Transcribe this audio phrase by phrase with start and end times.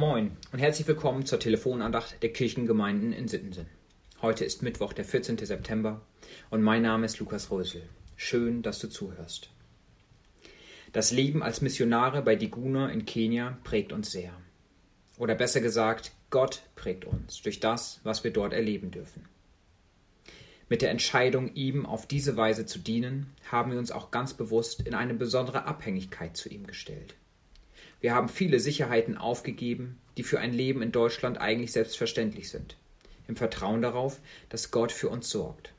[0.00, 3.66] Moin und herzlich willkommen zur Telefonandacht der Kirchengemeinden in Sittensen.
[4.22, 5.36] Heute ist Mittwoch, der 14.
[5.36, 6.00] September
[6.48, 7.82] und mein Name ist Lukas Rösel.
[8.16, 9.50] Schön, dass du zuhörst.
[10.94, 14.32] Das Leben als Missionare bei Diguna in Kenia prägt uns sehr.
[15.18, 19.26] Oder besser gesagt, Gott prägt uns durch das, was wir dort erleben dürfen.
[20.70, 24.80] Mit der Entscheidung, ihm auf diese Weise zu dienen, haben wir uns auch ganz bewusst
[24.80, 27.16] in eine besondere Abhängigkeit zu ihm gestellt.
[28.00, 32.76] Wir haben viele Sicherheiten aufgegeben, die für ein Leben in Deutschland eigentlich selbstverständlich sind,
[33.28, 35.72] im Vertrauen darauf, dass Gott für uns sorgt.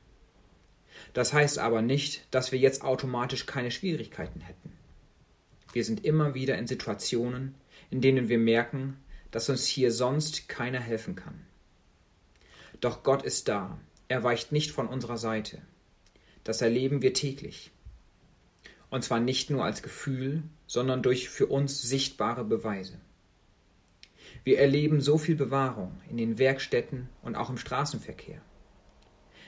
[1.14, 4.72] Das heißt aber nicht, dass wir jetzt automatisch keine Schwierigkeiten hätten.
[5.72, 7.54] Wir sind immer wieder in Situationen,
[7.90, 8.98] in denen wir merken,
[9.30, 11.40] dass uns hier sonst keiner helfen kann.
[12.80, 13.78] Doch Gott ist da,
[14.08, 15.62] er weicht nicht von unserer Seite.
[16.44, 17.71] Das erleben wir täglich.
[18.92, 23.00] Und zwar nicht nur als Gefühl, sondern durch für uns sichtbare Beweise.
[24.44, 28.42] Wir erleben so viel Bewahrung in den Werkstätten und auch im Straßenverkehr.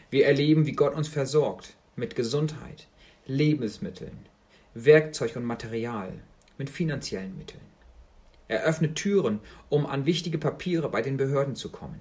[0.08, 2.88] Wir erleben, wie Gott uns versorgt mit Gesundheit,
[3.26, 4.16] Lebensmitteln,
[4.72, 6.14] Werkzeug und Material,
[6.56, 7.60] mit finanziellen Mitteln.
[8.48, 12.00] Er öffnet Türen, um an wichtige Papiere bei den Behörden zu kommen.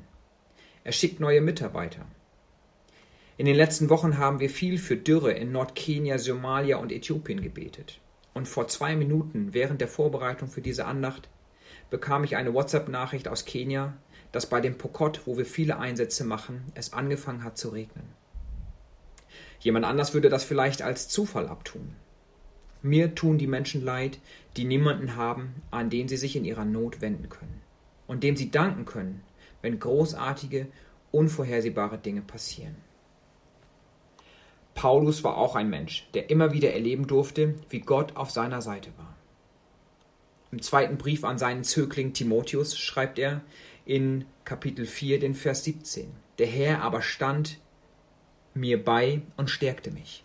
[0.86, 2.06] Er schickt neue Mitarbeiter.
[3.36, 8.00] In den letzten Wochen haben wir viel für Dürre in Nordkenia, Somalia und Äthiopien gebetet.
[8.36, 11.30] Und vor zwei Minuten während der Vorbereitung für diese Andacht
[11.90, 13.98] bekam ich eine WhatsApp-Nachricht aus Kenia,
[14.32, 18.06] dass bei dem Pokot, wo wir viele Einsätze machen, es angefangen hat zu regnen.
[19.60, 21.96] Jemand anders würde das vielleicht als Zufall abtun.
[22.84, 24.20] Mir tun die Menschen leid,
[24.58, 27.62] die niemanden haben, an den sie sich in ihrer Not wenden können
[28.06, 29.24] und dem sie danken können,
[29.64, 30.68] wenn großartige,
[31.12, 32.76] unvorhersehbare Dinge passieren.
[34.76, 38.90] Paulus war auch ein Mensch, der immer wieder erleben durfte, wie Gott auf seiner Seite
[38.98, 39.16] war.
[40.52, 43.42] Im zweiten Brief an seinen Zögling Timotheus schreibt er
[43.86, 46.12] in Kapitel 4 den Vers 17.
[46.38, 47.60] Der Herr aber stand
[48.54, 50.24] mir bei und stärkte mich.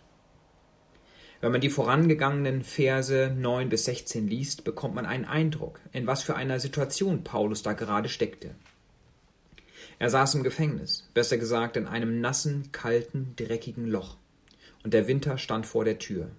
[1.41, 6.21] Wenn man die vorangegangenen Verse 9 bis 16 liest, bekommt man einen Eindruck, in was
[6.21, 8.55] für einer Situation Paulus da gerade steckte.
[9.99, 14.17] Er saß im Gefängnis, besser gesagt in einem nassen, kalten, dreckigen Loch
[14.83, 16.29] und der Winter stand vor der Tür.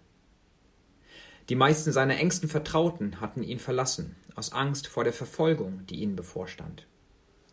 [1.49, 6.17] Die meisten seiner engsten Vertrauten hatten ihn verlassen, aus Angst vor der Verfolgung, die ihnen
[6.17, 6.87] bevorstand.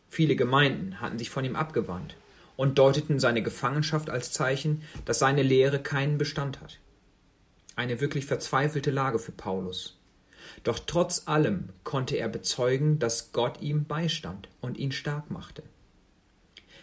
[0.08, 2.16] Viele Gemeinden hatten sich von ihm abgewandt
[2.56, 6.80] und deuteten seine Gefangenschaft als Zeichen, dass seine Lehre keinen Bestand hat.
[7.76, 10.00] Eine wirklich verzweifelte Lage für Paulus.
[10.64, 15.64] Doch trotz allem konnte er bezeugen, dass Gott ihm beistand und ihn stark machte.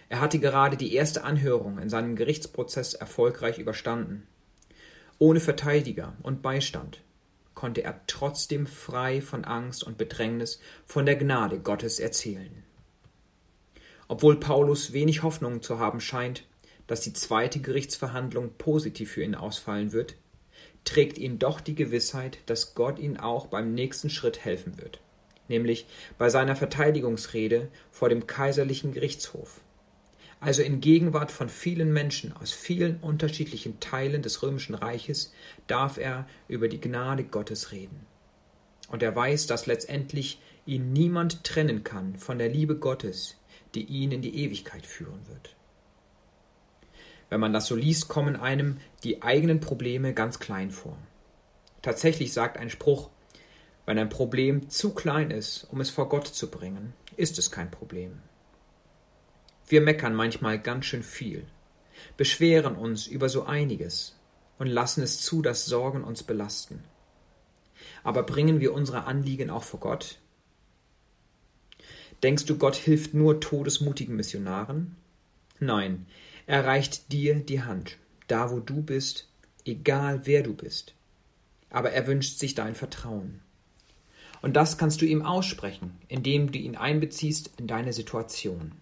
[0.09, 4.27] Er hatte gerade die erste Anhörung in seinem Gerichtsprozess erfolgreich überstanden.
[5.19, 7.01] Ohne Verteidiger und Beistand
[7.55, 12.65] konnte er trotzdem frei von Angst und Bedrängnis von der Gnade Gottes erzählen.
[14.09, 16.45] Obwohl Paulus wenig Hoffnung zu haben scheint,
[16.87, 20.17] dass die zweite Gerichtsverhandlung positiv für ihn ausfallen wird,
[20.85, 25.01] trägt ihn doch die Gewissheit, dass Gott ihn auch beim nächsten Schritt helfen wird,
[25.49, 25.87] nämlich
[26.19, 29.61] bei seiner Verteidigungsrede vor dem kaiserlichen Gerichtshof
[30.45, 35.33] also in Gegenwart von vielen Menschen aus vielen unterschiedlichen Teilen des römischen Reiches,
[35.69, 38.05] darf er über die Gnade Gottes reden.
[38.91, 43.37] Und er weiß, dass letztendlich ihn niemand trennen kann von der Liebe Gottes,
[43.75, 45.57] die ihn in die Ewigkeit führen wird.
[47.31, 50.99] Wenn man das so liest, kommen einem die eigenen Probleme ganz klein vor.
[51.81, 53.09] Tatsächlich sagt ein Spruch,
[53.87, 57.71] wenn ein Problem zu klein ist, um es vor Gott zu bringen, ist es kein
[57.71, 58.21] Problem.
[59.67, 61.45] Wir meckern manchmal ganz schön viel,
[62.17, 64.17] beschweren uns über so einiges
[64.59, 66.85] und lassen es zu, dass Sorgen uns belasten.
[68.03, 70.19] Aber bringen wir unsere Anliegen auch vor Gott?
[72.23, 74.97] Denkst du, Gott hilft nur todesmutigen Missionaren?
[75.59, 76.07] Nein,
[76.47, 77.99] er reicht dir die Hand,
[78.29, 79.29] da wo du bist,
[79.65, 80.95] egal wer du bist.
[81.71, 83.41] Aber er wünscht sich dein Vertrauen.
[84.43, 88.73] Und das kannst du ihm aussprechen, indem du ihn einbeziehst in deine Situation.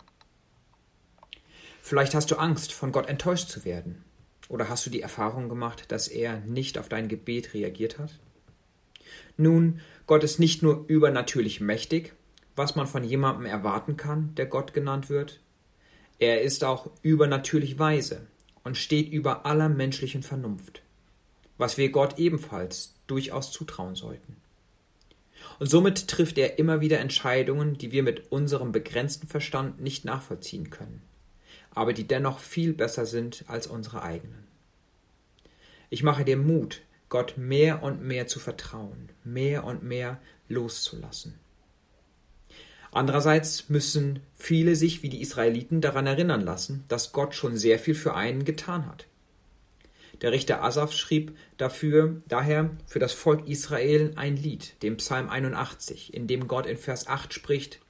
[1.85, 4.05] Vielleicht hast du Angst, von Gott enttäuscht zu werden.
[4.49, 8.21] Oder hast du die Erfahrung gemacht, dass er nicht auf dein Gebet reagiert hat?
[9.37, 12.15] Nun, Gott ist nicht nur übernatürlich mächtig,
[12.55, 15.41] was man von jemandem erwarten kann, der Gott genannt wird,
[16.21, 18.29] er ist auch übernatürlich weise
[18.63, 20.83] und steht über aller menschlichen Vernunft,
[21.59, 24.37] was wir Gott ebenfalls durchaus zutrauen sollten.
[25.59, 30.71] Und somit trifft er immer wieder Entscheidungen, die wir mit unserem begrenzten Verstand nicht nachvollziehen
[30.71, 31.03] können
[31.75, 34.47] aber die dennoch viel besser sind als unsere eigenen.
[35.91, 41.39] Ich mache dir Mut, Gott mehr und mehr zu vertrauen, mehr und mehr loszulassen.
[42.91, 47.95] Andererseits müssen viele sich wie die Israeliten daran erinnern lassen, dass Gott schon sehr viel
[47.95, 49.07] für einen getan hat.
[50.21, 56.15] Der Richter Asaf schrieb dafür, daher für das Volk Israel ein Lied, dem Psalm 81,
[56.15, 57.81] in dem Gott in Vers 8 spricht: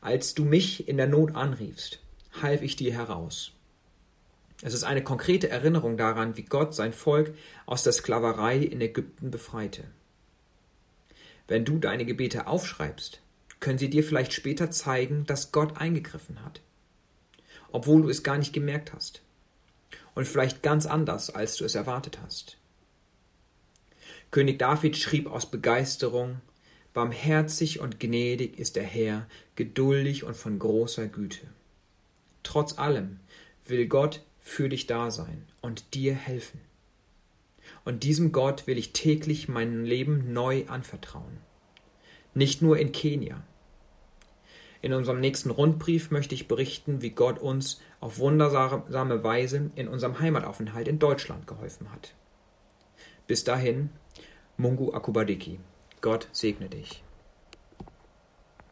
[0.00, 2.00] Als du mich in der Not anriefst,
[2.44, 3.50] half ich dir heraus.
[4.62, 7.34] Es ist eine konkrete Erinnerung daran, wie Gott sein Volk
[7.66, 9.82] aus der Sklaverei in Ägypten befreite.
[11.48, 13.20] Wenn du deine Gebete aufschreibst,
[13.58, 16.60] können sie dir vielleicht später zeigen, dass Gott eingegriffen hat,
[17.72, 19.22] obwohl du es gar nicht gemerkt hast
[20.14, 22.56] und vielleicht ganz anders, als du es erwartet hast.
[24.30, 26.40] König David schrieb aus Begeisterung
[26.94, 29.26] Barmherzig und gnädig ist der Herr,
[29.56, 31.48] geduldig und von großer Güte.
[32.44, 33.18] Trotz allem
[33.66, 36.60] will Gott für dich da sein und dir helfen.
[37.84, 41.38] Und diesem Gott will ich täglich mein Leben neu anvertrauen.
[42.34, 43.42] Nicht nur in Kenia.
[44.82, 50.20] In unserem nächsten Rundbrief möchte ich berichten, wie Gott uns auf wundersame Weise in unserem
[50.20, 52.14] Heimataufenthalt in Deutschland geholfen hat.
[53.26, 53.88] Bis dahin,
[54.58, 55.58] Mungu Akubadiki.
[56.02, 57.03] Gott segne dich.